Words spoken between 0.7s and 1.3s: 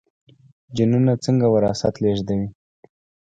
جینونه